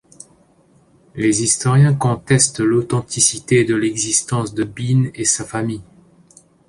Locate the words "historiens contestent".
1.43-2.59